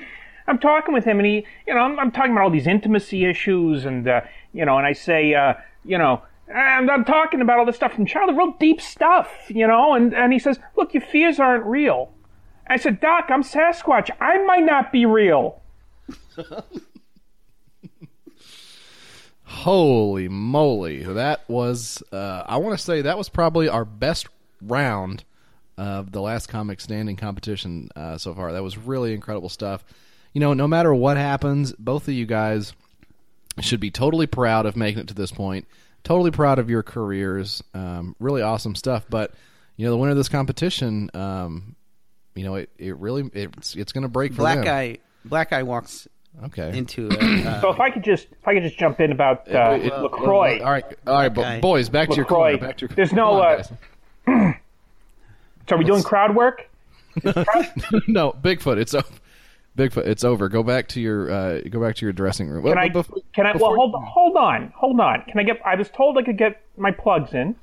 I'm 0.45 0.59
talking 0.59 0.93
with 0.93 1.05
him, 1.05 1.17
and 1.17 1.25
he, 1.25 1.45
you 1.65 1.73
know, 1.73 1.79
I'm, 1.79 1.97
I'm 1.97 2.11
talking 2.11 2.33
about 2.33 2.43
all 2.43 2.51
these 2.51 2.67
intimacy 2.67 3.25
issues, 3.25 3.85
and 3.85 4.07
uh, 4.07 4.21
you 4.53 4.63
know, 4.63 4.77
and 4.77 4.85
I 4.85 4.93
say, 4.93 5.33
uh, 5.33 5.55
you 5.83 5.97
know, 5.97 6.21
and 6.53 6.89
I'm 6.89 7.05
talking 7.05 7.41
about 7.41 7.60
all 7.60 7.65
this 7.65 7.75
stuff 7.75 7.93
from 7.93 8.05
childhood, 8.05 8.38
real 8.38 8.55
deep 8.60 8.81
stuff, 8.81 9.29
you 9.48 9.67
know, 9.67 9.93
and 9.93 10.13
and 10.13 10.34
he 10.34 10.39
says, 10.39 10.60
look, 10.75 10.93
your 10.93 11.01
fears 11.01 11.39
aren't 11.39 11.65
real. 11.65 12.12
I 12.67 12.77
said, 12.77 13.01
Doc, 13.01 13.25
I'm 13.29 13.43
Sasquatch. 13.43 14.10
I 14.20 14.38
might 14.46 14.63
not 14.63 14.91
be 14.91 15.05
real. 15.05 15.62
Holy 19.43 20.29
moly. 20.29 21.03
That 21.03 21.41
was, 21.50 22.01
uh, 22.13 22.43
I 22.46 22.58
want 22.58 22.77
to 22.77 22.84
say 22.84 23.01
that 23.01 23.17
was 23.17 23.27
probably 23.27 23.67
our 23.67 23.84
best 23.84 24.27
round 24.62 25.25
of 25.77 26.13
the 26.13 26.22
last 26.22 26.48
comic 26.48 26.79
standing 26.79 27.17
competition 27.17 27.89
uh, 27.96 28.17
so 28.17 28.34
far. 28.34 28.53
That 28.53 28.63
was 28.63 28.77
really 28.77 29.13
incredible 29.13 29.50
stuff. 29.50 29.84
You 30.31 30.39
know, 30.39 30.53
no 30.53 30.67
matter 30.67 30.93
what 30.93 31.17
happens, 31.17 31.74
both 31.74 32.08
of 32.08 32.13
you 32.13 32.25
guys 32.25 32.74
should 33.60 33.81
be 33.81 33.91
totally 33.91 34.27
proud 34.27 34.65
of 34.65 34.77
making 34.77 35.01
it 35.01 35.08
to 35.10 35.13
this 35.13 35.31
point. 35.31 35.67
Totally 36.03 36.31
proud 36.31 36.60
of 36.60 36.70
your 36.70 36.84
careers. 36.84 37.63
Um, 37.74 38.15
really 38.20 38.41
awesome 38.41 38.75
stuff. 38.75 39.05
But 39.10 39.34
you 39.77 39.86
know, 39.86 39.91
the 39.91 39.98
winner 39.98 40.12
of 40.12 40.17
this 40.17 40.29
competition, 40.29 41.10
um, 41.13 41.75
you 42.36 42.43
know, 42.43 42.55
it, 42.55 42.70
it 42.77 42.98
really 42.98 43.29
it's 43.34 43.75
it's 43.75 43.91
going 43.93 44.03
to 44.03 44.08
break 44.10 44.31
for 44.34 44.39
Black 44.39 44.55
them. 44.58 44.65
guy, 44.65 44.98
black 45.25 45.50
guy 45.51 45.63
walks 45.63 46.08
Okay. 46.46 46.75
into 46.77 47.10
a. 47.12 47.46
Uh, 47.50 47.62
So 47.62 47.70
if 47.72 47.79
I 47.79 47.89
could 47.91 48.03
just 48.03 48.27
if 48.31 48.48
I 48.48 48.53
could 48.53 48.63
just 48.63 48.77
jump 48.79 49.00
in 49.01 49.12
about 49.12 49.48
uh, 49.53 49.70
Wait, 49.79 49.91
uh, 49.91 50.01
LaCroix. 50.01 50.60
All 50.63 50.72
right, 50.72 50.86
all 51.05 51.13
right, 51.15 51.25
Okay. 51.38 51.58
but 51.58 51.62
boys, 51.62 51.89
back 51.89 52.10
to 52.10 52.15
your 52.15 52.25
LaCroix. 52.25 52.51
corner. 52.53 52.58
Back 52.67 52.77
to 52.77 52.86
your, 52.88 52.96
There's 52.96 53.13
no, 53.13 53.41
on, 53.41 53.63
uh. 54.27 54.53
So 55.70 55.75
are 55.75 55.77
we 55.77 55.86
doing 55.86 56.03
crowd 56.03 56.36
work? 56.36 56.67
no, 57.24 58.34
Bigfoot. 58.34 58.77
It's 58.77 58.93
over. 58.93 59.05
Bigfoot. 59.77 60.05
It's 60.05 60.23
over. 60.23 60.49
Go 60.49 60.63
back 60.63 60.87
to 60.89 61.01
your 61.01 61.31
uh, 61.31 61.61
go 61.69 61.79
back 61.79 61.95
to 61.95 62.05
your 62.05 62.11
dressing 62.13 62.49
room. 62.49 62.63
Can 62.63 62.71
Well, 62.75 62.77
I? 62.79 62.89
before- 62.89 63.19
Can 63.33 63.45
I? 63.45 63.55
Well, 63.55 63.73
hold 63.75 63.95
hold 63.95 64.35
on, 64.37 64.73
hold 64.75 64.99
on. 64.99 65.23
Can 65.29 65.39
I 65.39 65.43
get? 65.43 65.61
I 65.65 65.75
was 65.75 65.89
told 65.89 66.17
I 66.17 66.23
could 66.23 66.37
get 66.37 66.61
my 66.77 66.91
plugs 66.91 67.33
in. 67.33 67.55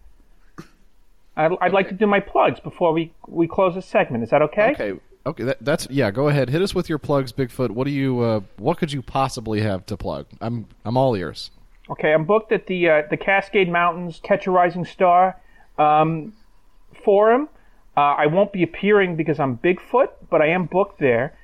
I'd, 1.37 1.53
I'd 1.61 1.73
like 1.73 1.89
to 1.89 1.95
do 1.95 2.07
my 2.07 2.21
plugs 2.21 2.61
before 2.61 2.93
we 2.93 3.13
we 3.27 3.47
close 3.47 3.75
this 3.75 3.87
segment. 3.87 4.25
Is 4.25 4.31
that 4.31 4.43
okay? 4.43 4.71
Okay. 4.73 4.93
Okay. 5.27 5.45
That, 5.45 5.59
that's 5.61 5.87
yeah. 5.91 6.11
Go 6.11 6.29
ahead. 6.29 6.49
Hit 6.49 6.63
us 6.63 6.75
with 6.75 6.89
your 6.89 6.99
plugs, 6.99 7.31
Bigfoot. 7.33 7.71
What 7.71 7.85
do 7.85 7.91
you? 7.91 8.21
Uh, 8.21 8.41
what 8.57 8.79
could 8.79 8.91
you 8.93 9.03
possibly 9.03 9.61
have 9.61 9.85
to 9.87 9.97
plug? 9.97 10.27
I'm 10.41 10.67
I'm 10.87 10.97
all 10.97 11.15
ears. 11.15 11.51
Okay, 11.91 12.13
I'm 12.13 12.25
booked 12.25 12.53
at 12.53 12.67
the 12.67 12.89
uh, 12.89 13.03
the 13.11 13.17
Cascade 13.17 13.69
Mountains 13.71 14.21
Catch 14.23 14.47
a 14.47 14.51
Rising 14.51 14.85
Star 14.85 15.37
um, 15.79 16.33
forum. 17.05 17.49
Uh, 17.97 18.01
I 18.01 18.27
won't 18.27 18.53
be 18.53 18.63
appearing 18.63 19.17
because 19.17 19.39
I'm 19.41 19.59
Bigfoot, 19.59 20.09
but 20.31 20.41
I 20.41 20.49
am 20.49 20.67
booked 20.67 21.01
there. 21.01 21.35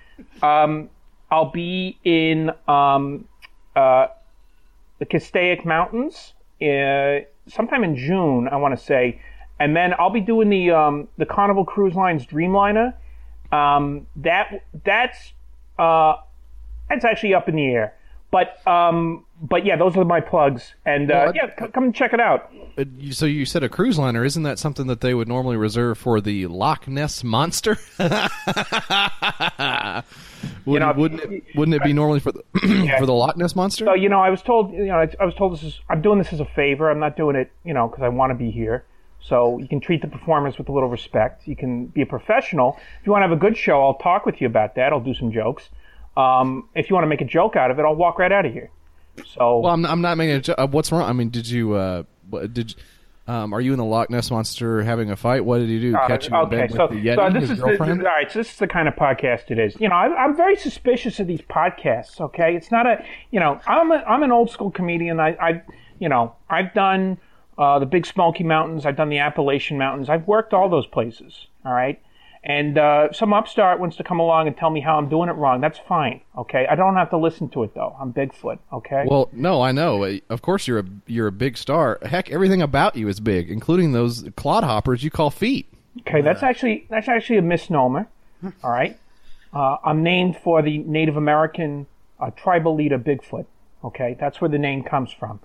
Um, 0.43 0.91
I'll 1.31 1.51
be 1.51 1.99
in 2.05 2.51
um, 2.69 3.27
uh, 3.75 4.07
the 4.99 5.07
Castaic 5.07 5.65
Mountains 5.65 6.35
uh, 6.63 7.21
sometime 7.49 7.85
in 7.85 7.97
June, 7.97 8.49
I 8.49 8.57
want 8.57 8.79
to 8.79 8.85
say, 8.85 9.21
and 9.59 9.77
then 9.77 9.95
I'll 9.99 10.11
be 10.11 10.21
doing 10.21 10.49
the 10.49 10.71
um, 10.71 11.09
the 11.19 11.27
Carnival 11.27 11.65
Cruise 11.65 11.95
Lines 11.95 12.27
Dreamliner. 12.27 12.95
Um, 13.53 14.07
that 14.17 14.65
that's 14.85 15.33
uh, 15.79 16.17
that's 16.89 17.05
actually 17.05 17.35
up 17.35 17.49
in 17.49 17.57
the 17.57 17.67
air. 17.67 17.95
But 18.35 18.67
um, 18.67 19.27
but 19.41 19.65
yeah, 19.65 19.77
those 19.77 19.97
are 19.97 20.05
my 20.05 20.21
plugs, 20.21 20.75
and 20.85 21.09
uh, 21.09 21.15
Well, 21.15 21.29
I- 21.29 21.33
yeah, 21.37 21.51
c- 21.57 21.71
come 21.73 21.93
check 21.93 22.13
it 22.13 22.19
out. 22.19 22.51
Uh, 22.77 22.85
so 23.13 23.27
you 23.27 23.45
said 23.45 23.63
a 23.63 23.69
cruise 23.69 23.97
liner. 23.97 24.25
Isn't 24.25 24.43
that 24.43 24.59
something 24.59 24.89
that 24.89 25.03
they 25.03 25.15
would 25.15 25.29
normally 25.29 25.57
reserve 25.57 25.99
for 25.99 26.21
the 26.21 26.49
Loch 26.49 26.89
Ness 26.89 27.23
monster? 27.23 27.79
Would, 30.67 30.81
know, 30.81 30.93
wouldn't 30.97 31.21
it, 31.23 31.45
wouldn't 31.55 31.77
it 31.77 31.85
be 31.85 31.93
normally 31.93 32.19
for 32.19 32.33
the 32.33 32.43
for 32.99 33.07
the 33.07 33.15
Loch 33.15 33.37
Ness 33.37 33.55
monster? 33.55 33.85
So 33.85 33.95
you 33.95 34.09
know, 34.09 34.19
I 34.19 34.31
was 34.31 34.43
told 34.43 34.73
you 34.73 34.87
know 34.87 34.99
I, 34.99 35.09
I 35.21 35.25
was 35.25 35.37
told 35.37 35.53
this 35.53 35.63
is 35.63 35.79
I'm 35.89 36.03
doing 36.03 36.19
this 36.19 36.33
as 36.33 36.41
a 36.41 36.45
favor. 36.45 36.91
I'm 36.91 36.99
not 36.99 37.17
doing 37.17 37.37
it 37.37 37.53
you 37.65 37.73
know 37.73 37.87
because 37.87 38.03
I 38.03 38.09
want 38.09 38.31
to 38.31 38.35
be 38.35 38.51
here. 38.51 38.85
So 39.21 39.59
you 39.59 39.69
can 39.69 39.79
treat 39.79 40.03
the 40.03 40.09
performers 40.09 40.59
with 40.59 40.69
a 40.69 40.73
little 40.73 40.89
respect. 40.89 41.47
You 41.47 41.55
can 41.55 41.87
be 41.87 42.03
a 42.03 42.07
professional. 42.07 42.81
If 43.01 43.07
you 43.07 43.13
want 43.13 43.23
to 43.23 43.29
have 43.29 43.37
a 43.37 43.41
good 43.41 43.57
show, 43.57 43.81
I'll 43.81 43.95
talk 43.95 44.27
with 44.27 44.41
you 44.41 44.49
about 44.49 44.75
that. 44.75 44.93
I'll 44.93 44.99
do 45.01 45.15
some 45.15 45.31
jokes. 45.31 45.69
Um, 46.17 46.69
if 46.75 46.89
you 46.89 46.95
want 46.95 47.05
to 47.05 47.09
make 47.09 47.21
a 47.21 47.27
joke 47.27 47.57
out 47.57 47.71
of 47.71 47.79
it, 47.79 47.83
I'll 47.83 47.95
walk 47.95 48.19
right 48.19 48.31
out 48.33 48.47
of 48.47 48.53
here. 48.53 48.71
So 49.35 49.61
Well, 49.61 49.73
I'm, 49.73 49.85
I'm 49.87 50.01
not 50.01 50.17
making 50.17 50.37
a 50.37 50.41
joke. 50.41 50.59
uh, 50.59 50.67
What's 50.67 50.91
wrong? 50.93 51.03
I 51.03 51.13
mean, 51.13 51.31
did 51.31 51.49
you? 51.49 51.75
Uh, 51.75 52.03
did 52.53 52.75
um, 53.27 53.55
are 53.55 53.61
you 53.61 53.73
in 53.73 53.79
the 53.79 53.85
Loch 53.85 54.11
Ness 54.11 54.31
monster 54.31 54.83
having 54.83 55.11
a 55.11 55.17
fight? 55.17 55.45
What 55.45 55.59
did 55.59 55.71
he 55.71 55.81
do? 55.81 55.97
Uh, 55.97 56.07
Catch 56.07 56.29
you 56.29 56.37
in 56.37 56.47
okay, 56.47 56.69
so, 56.69 56.87
with 56.89 56.91
the 57.03 57.09
Yeti, 57.09 57.15
so 57.17 57.31
this 57.33 57.41
his 57.41 57.51
is 57.53 57.59
the, 57.59 57.65
girlfriend? 57.65 58.01
all 58.01 58.07
right. 58.07 58.31
So 58.31 58.39
this 58.41 58.51
is 58.51 58.57
the 58.59 58.67
kind 58.67 58.87
of 58.87 58.95
podcast 58.97 59.51
it 59.51 59.59
is. 59.59 59.81
You 59.81 59.89
know, 59.89 59.95
I, 59.95 60.15
I'm 60.15 60.37
very 60.37 60.57
suspicious 60.57 61.19
of 61.21 61.27
these 61.27 61.41
podcasts. 61.41 62.21
Okay, 62.21 62.55
it's 62.55 62.71
not 62.71 62.87
a. 62.87 63.03
You 63.31 63.41
know, 63.41 63.61
I'm 63.67 63.91
a, 63.93 63.97
I'm 63.97 64.23
an 64.23 64.31
old 64.33 64.51
school 64.51 64.71
comedian. 64.71 65.21
I, 65.21 65.31
I 65.41 65.63
you 65.99 66.09
know, 66.11 66.35
I've 66.51 66.75
done 66.75 67.19
uh, 67.57 67.79
the 67.79 67.87
Big 67.87 68.05
Smoky 68.05 68.45
Mountains. 68.45 68.85
I've 68.85 68.97
done 68.97 69.09
the 69.09 69.19
Appalachian 69.21 69.79
Mountains. 69.79 70.11
I've 70.11 70.27
worked 70.27 70.53
all 70.53 70.69
those 70.69 70.87
places. 70.87 71.47
All 71.65 71.73
right. 71.73 72.01
And 72.47 72.77
uh, 72.77 73.11
some 73.13 73.33
upstart 73.33 73.81
wants 73.81 73.97
to 73.97 74.05
come 74.05 74.21
along 74.21 74.49
and 74.49 74.57
tell 74.57 74.69
me 74.69 74.81
how 74.81 74.99
I'm 74.99 75.09
doing 75.09 75.31
it 75.31 75.33
wrong. 75.33 75.63
That's 75.63 75.79
fine. 75.79 76.21
Okay. 76.37 76.67
I 76.69 76.75
don't 76.75 76.95
have 76.95 77.09
to 77.11 77.17
listen 77.17 77.49
to 77.51 77.63
it 77.63 77.75
though. 77.75 77.97
I'm 77.99 78.13
Bigfoot. 78.13 78.59
Okay. 78.71 79.05
Well, 79.09 79.31
no, 79.33 79.63
I 79.63 79.73
know. 79.73 80.05
Uh, 80.05 80.19
Of 80.29 80.43
course, 80.43 80.69
you're 80.69 80.81
a 80.81 80.85
you're 81.07 81.27
a 81.29 81.33
big 81.33 81.57
star. 81.57 81.99
Heck, 82.03 82.31
everything 82.31 82.61
about 82.61 82.97
you 82.97 83.09
is 83.09 83.19
big, 83.19 83.51
including 83.51 83.93
those 83.93 84.25
clodhoppers 84.25 85.03
you 85.03 85.11
call 85.11 85.31
feet. 85.31 85.67
Okay, 86.01 86.21
that's 86.21 86.43
actually 86.43 86.87
that's 86.91 87.09
actually 87.09 87.39
a 87.39 87.43
misnomer. 87.43 88.09
All 88.63 88.71
right, 88.71 88.99
uh, 89.55 89.79
I'm 89.83 90.03
named 90.03 90.37
for 90.37 90.61
the 90.61 90.79
Native 90.79 91.17
American 91.17 91.87
uh, 92.21 92.31
tribal 92.31 92.75
leader 92.75 92.99
Bigfoot. 92.99 93.47
Okay, 93.83 94.17
that's 94.21 94.41
where 94.43 94.51
the 94.51 94.59
name 94.59 94.83
comes 94.83 95.13
from. 95.13 95.41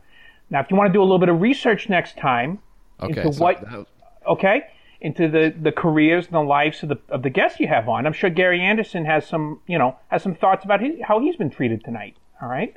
Now, 0.49 0.59
if 0.59 0.69
you 0.69 0.75
want 0.75 0.89
to 0.89 0.93
do 0.93 0.99
a 1.01 1.03
little 1.03 1.19
bit 1.19 1.29
of 1.29 1.39
research 1.39 1.87
next 1.87 2.17
time 2.17 2.59
Okay, 3.01 3.21
into 3.21 3.31
so 3.33 3.41
what, 3.43 3.61
that- 3.61 3.85
okay, 4.27 4.63
into 5.01 5.29
the, 5.29 5.53
the 5.59 5.71
careers 5.71 6.25
and 6.25 6.33
the 6.33 6.41
lives 6.41 6.83
of 6.83 6.89
the 6.89 6.99
of 7.09 7.23
the 7.23 7.29
guests 7.29 7.59
you 7.59 7.67
have 7.67 7.87
on, 7.87 8.05
I'm 8.05 8.13
sure 8.13 8.29
Garry 8.29 8.61
Anderson 8.61 9.05
has 9.05 9.25
some 9.25 9.61
you 9.67 9.77
know 9.77 9.97
has 10.09 10.23
some 10.23 10.35
thoughts 10.35 10.65
about 10.65 10.81
his, 10.81 10.95
how 11.03 11.19
he's 11.19 11.35
been 11.35 11.49
treated 11.49 11.83
tonight. 11.83 12.17
All 12.41 12.49
right, 12.49 12.75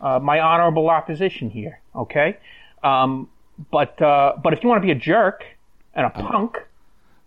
uh, 0.00 0.18
my 0.18 0.40
honorable 0.40 0.88
opposition 0.88 1.50
here. 1.50 1.80
Okay, 1.94 2.38
um, 2.82 3.28
but 3.70 4.00
uh, 4.00 4.34
but 4.42 4.52
if 4.52 4.62
you 4.62 4.68
want 4.68 4.82
to 4.82 4.86
be 4.86 4.92
a 4.92 4.96
jerk 4.96 5.44
and 5.94 6.06
a 6.06 6.10
punk. 6.10 6.58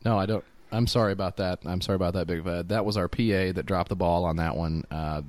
no, 0.06 0.18
I 0.18 0.26
don't. 0.26 0.44
I'm 0.72 0.88
sorry 0.88 1.14
about 1.14 1.38
that. 1.38 1.60
I'm 1.66 1.80
sorry 1.80 1.96
about 1.96 2.14
that, 2.14 2.28
Big 2.28 2.44
Ved. 2.44 2.70
That 2.70 2.84
was 2.84 2.98
our 2.98 3.08
PA 3.08 3.54
that 3.54 3.66
dropped 3.66 3.90
the 3.90 3.96
ball 3.96 4.26
on 4.26 4.36
that 4.36 4.56
one. 4.56 4.84
Uh, 4.92 5.22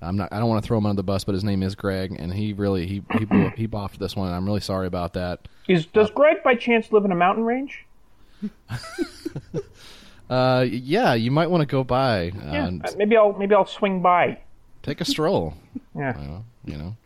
I'm 0.00 0.16
not. 0.16 0.32
I 0.32 0.38
don't 0.38 0.48
want 0.48 0.62
to 0.62 0.66
throw 0.66 0.78
him 0.78 0.86
under 0.86 0.98
the 0.98 1.04
bus, 1.04 1.24
but 1.24 1.34
his 1.34 1.44
name 1.44 1.62
is 1.62 1.74
Greg, 1.74 2.16
and 2.18 2.32
he 2.32 2.52
really 2.52 2.86
he 2.86 3.02
he 3.12 3.26
he 3.56 3.68
boffed 3.68 3.98
this 3.98 4.16
one. 4.16 4.28
And 4.28 4.36
I'm 4.36 4.46
really 4.46 4.60
sorry 4.60 4.86
about 4.86 5.12
that. 5.14 5.46
Is 5.68 5.86
does 5.86 6.10
Greg 6.10 6.42
by 6.42 6.54
chance 6.54 6.90
live 6.92 7.04
in 7.04 7.12
a 7.12 7.16
mountain 7.16 7.44
range? 7.44 7.84
Uh, 10.28 10.64
yeah, 10.70 11.14
you 11.14 11.28
might 11.32 11.48
want 11.50 11.60
to 11.60 11.66
go 11.66 11.82
by 11.82 12.28
uh, 12.28 12.52
Yeah, 12.52 12.70
uh, 12.84 12.90
maybe 12.96 13.16
I'll 13.16 13.32
maybe 13.32 13.52
I'll 13.52 13.66
swing 13.66 14.00
by. 14.00 14.38
take 14.82 15.00
a 15.00 15.04
stroll. 15.04 15.54
Yeah. 15.96 16.16
Well, 16.16 16.44
you 16.64 16.76
know. 16.76 16.96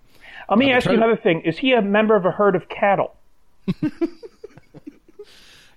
Let 0.51 0.59
me 0.59 0.71
Uh, 0.71 0.77
ask 0.77 0.85
you 0.85 0.93
to- 0.93 0.99
another 0.99 1.17
thing. 1.17 1.41
Is 1.41 1.57
he 1.57 1.73
a 1.73 1.81
member 1.81 2.17
of 2.17 2.27
a 2.27 2.31
herd 2.31 2.55
of 2.55 2.69
cattle? 2.69 3.17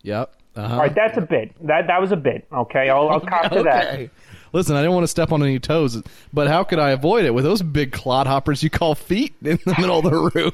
Yep. 0.04 0.34
Uh-huh. 0.56 0.74
All 0.74 0.80
right, 0.80 0.94
that's 0.96 1.18
a 1.18 1.22
bit. 1.22 1.54
That 1.68 1.88
that 1.88 2.02
was 2.02 2.12
a 2.12 2.16
bit. 2.16 2.48
Okay, 2.52 2.90
I'll, 2.90 3.10
I'll 3.10 3.20
cop 3.20 3.52
to 3.52 3.64
that. 3.64 4.10
Listen, 4.54 4.76
I 4.76 4.82
didn't 4.82 4.94
want 4.94 5.04
to 5.04 5.08
step 5.10 5.32
on 5.32 5.44
any 5.44 5.60
toes, 5.60 6.02
but 6.34 6.48
how 6.48 6.64
could 6.64 6.80
I 6.80 6.92
avoid 6.92 7.26
it 7.26 7.34
with 7.34 7.44
those 7.44 7.62
big 7.62 7.92
clodhoppers 7.92 8.64
you 8.64 8.70
call 8.70 8.96
feet 8.96 9.36
in 9.44 9.60
the 9.66 9.76
middle 9.78 10.00
of 10.00 10.04
the 10.06 10.32
room? 10.36 10.52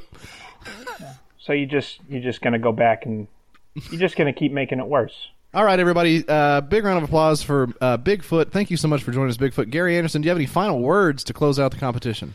So 1.40 1.54
you 1.54 1.66
just 1.66 2.00
you're 2.10 2.22
just 2.22 2.42
gonna 2.42 2.60
go 2.60 2.72
back 2.72 3.06
and 3.06 3.28
you're 3.76 4.00
just 4.00 4.16
gonna 4.16 4.34
keep 4.34 4.52
making 4.52 4.80
it 4.80 4.88
worse. 4.88 5.14
All 5.54 5.64
right, 5.64 5.80
everybody. 5.80 6.28
Uh, 6.28 6.62
big 6.62 6.84
round 6.84 6.98
of 6.98 7.04
applause 7.04 7.44
for 7.44 7.70
uh, 7.80 7.98
Bigfoot. 7.98 8.50
Thank 8.52 8.72
you 8.72 8.78
so 8.78 8.88
much 8.88 9.04
for 9.04 9.12
joining 9.12 9.30
us, 9.30 9.38
Bigfoot. 9.38 9.70
Garry 9.70 9.98
Anderson, 9.98 10.22
do 10.22 10.26
you 10.26 10.30
have 10.32 10.38
any 10.38 10.48
final 10.48 10.80
words 10.80 11.24
to 11.26 11.34
close 11.34 11.60
out 11.60 11.72
the 11.72 11.78
competition? 11.78 12.34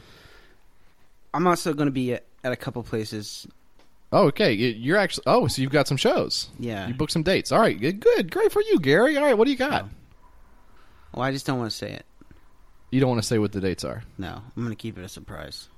I'm 1.34 1.46
also 1.46 1.74
going 1.74 1.86
to 1.88 1.92
be 1.92 2.14
at, 2.14 2.24
at 2.44 2.52
a 2.52 2.56
couple 2.56 2.82
places. 2.84 3.46
Oh, 4.12 4.26
okay. 4.28 4.52
You- 4.52 4.68
You're 4.68 4.96
actually. 4.98 5.24
Oh, 5.26 5.48
so 5.48 5.60
you've 5.60 5.72
got 5.72 5.88
some 5.88 5.96
shows. 5.96 6.48
Yeah. 6.60 6.86
You 6.86 6.94
booked 6.94 7.10
some 7.12 7.24
dates. 7.24 7.50
All 7.50 7.58
right. 7.60 7.78
Good. 7.78 7.98
Good. 8.00 8.30
Great 8.30 8.52
for 8.52 8.62
you, 8.62 8.78
Garry. 8.78 9.16
All 9.16 9.24
right. 9.24 9.36
What 9.36 9.46
do 9.46 9.50
you 9.50 9.56
got? 9.58 9.86
Well, 11.12 11.24
I 11.24 11.32
just 11.32 11.44
don't 11.44 11.58
want 11.58 11.70
to 11.72 11.76
say 11.76 11.90
it. 11.92 12.06
You 12.92 13.00
don't 13.00 13.10
want 13.10 13.20
to 13.20 13.26
say 13.26 13.38
what 13.38 13.50
the 13.52 13.60
dates 13.60 13.84
are. 13.84 14.02
No, 14.16 14.40
I'm 14.56 14.62
going 14.62 14.70
to 14.70 14.76
keep 14.80 14.96
it 14.96 15.04
a 15.04 15.08
surprise. 15.08 15.68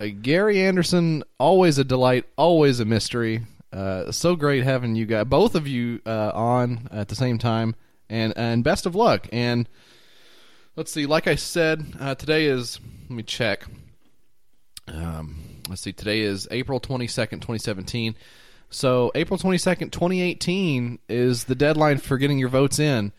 Uh, 0.00 0.08
Garry 0.22 0.62
Anderson, 0.62 1.22
always 1.38 1.76
a 1.76 1.84
delight, 1.84 2.24
always 2.36 2.80
a 2.80 2.86
mystery. 2.86 3.42
Uh, 3.70 4.10
so 4.10 4.34
great 4.34 4.64
having 4.64 4.96
you 4.96 5.04
guys, 5.04 5.26
both 5.26 5.54
of 5.54 5.68
you, 5.68 6.00
uh, 6.06 6.32
on 6.34 6.88
at 6.90 7.08
the 7.08 7.14
same 7.14 7.36
time, 7.36 7.76
and 8.08 8.32
and 8.36 8.64
best 8.64 8.86
of 8.86 8.94
luck. 8.94 9.28
And 9.30 9.68
let's 10.74 10.90
see, 10.90 11.04
like 11.04 11.26
I 11.26 11.34
said, 11.34 11.84
uh, 12.00 12.14
today 12.14 12.46
is 12.46 12.80
let 13.02 13.10
me 13.10 13.22
check. 13.22 13.66
Um, 14.88 15.36
let's 15.68 15.82
see, 15.82 15.92
today 15.92 16.20
is 16.20 16.48
April 16.50 16.80
twenty 16.80 17.06
second, 17.06 17.42
twenty 17.42 17.58
seventeen. 17.58 18.16
So 18.70 19.12
April 19.14 19.38
twenty 19.38 19.58
second, 19.58 19.92
twenty 19.92 20.22
eighteen 20.22 20.98
is 21.08 21.44
the 21.44 21.54
deadline 21.54 21.98
for 21.98 22.16
getting 22.16 22.38
your 22.38 22.48
votes 22.48 22.78
in. 22.78 23.12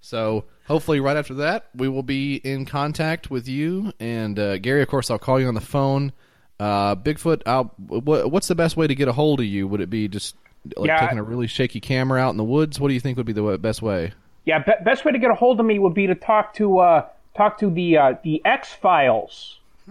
So 0.00 0.44
hopefully, 0.70 1.00
right 1.00 1.16
after 1.16 1.34
that, 1.34 1.68
we 1.74 1.88
will 1.88 2.04
be 2.04 2.36
in 2.36 2.64
contact 2.64 3.28
with 3.28 3.48
you 3.48 3.92
and 3.98 4.38
uh, 4.38 4.56
Garry. 4.58 4.82
Of 4.82 4.88
course, 4.88 5.10
I'll 5.10 5.18
call 5.18 5.40
you 5.40 5.48
on 5.48 5.54
the 5.54 5.60
phone. 5.60 6.12
Uh, 6.60 6.94
Bigfoot, 6.94 7.42
I'll, 7.44 7.64
what, 7.88 8.30
what's 8.30 8.46
the 8.46 8.54
best 8.54 8.76
way 8.76 8.86
to 8.86 8.94
get 8.94 9.08
a 9.08 9.12
hold 9.12 9.40
of 9.40 9.46
you? 9.46 9.66
Would 9.66 9.80
it 9.80 9.90
be 9.90 10.06
just 10.08 10.36
like 10.76 10.86
Yeah. 10.88 11.00
taking 11.00 11.18
a 11.18 11.22
really 11.22 11.46
shaky 11.48 11.80
camera 11.80 12.20
out 12.20 12.30
in 12.30 12.36
the 12.36 12.44
woods? 12.44 12.78
What 12.78 12.88
do 12.88 12.94
you 12.94 13.00
think 13.00 13.16
would 13.16 13.26
be 13.26 13.32
the 13.32 13.58
best 13.58 13.82
way? 13.82 14.12
Yeah, 14.44 14.60
be- 14.60 14.72
best 14.84 15.04
way 15.04 15.10
to 15.12 15.18
get 15.18 15.30
a 15.30 15.34
hold 15.34 15.58
of 15.58 15.66
me 15.66 15.78
would 15.78 15.94
be 15.94 16.06
to 16.06 16.14
talk 16.14 16.54
to 16.54 16.78
uh, 16.78 17.06
talk 17.36 17.58
to 17.58 17.68
the 17.70 17.96
uh, 17.96 18.14
the 18.22 18.40
X 18.44 18.72
Files. 18.72 19.58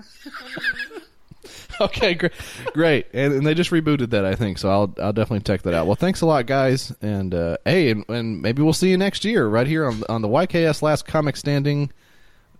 Okay, 1.82 2.14
great, 2.14 2.34
great, 2.74 3.08
and, 3.14 3.32
and 3.32 3.48
they 3.48 3.54
just 3.54 3.72
rebooted 3.72 4.10
that, 4.10 4.26
I 4.26 4.36
think. 4.36 4.58
So 4.58 4.70
I'll 4.70 4.94
I'll 5.02 5.14
definitely 5.14 5.40
check 5.42 5.62
that 5.62 5.74
out. 5.74 5.86
Well, 5.88 5.96
thanks 5.96 6.20
a 6.20 6.26
lot, 6.26 6.46
guys, 6.46 6.94
and 7.02 7.34
uh, 7.34 7.56
hey, 7.64 7.92
and, 7.92 8.04
and 8.10 8.42
maybe 8.42 8.62
we'll 8.62 8.74
see 8.74 8.90
you 8.90 8.98
next 8.98 9.24
year 9.24 9.48
right 9.48 9.66
here 9.66 9.86
on 9.86 10.04
on 10.10 10.22
the 10.22 10.28
YKS 10.28 10.82
Last 10.82 11.06
Comic 11.06 11.38
Standing 11.38 11.90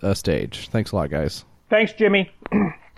uh, 0.02 0.14
stage. 0.14 0.70
Thanks 0.70 0.94
a 0.94 0.96
lot, 0.96 1.10
guys. 1.10 1.44
Thanks, 1.70 1.92
Jimmy. 1.94 2.32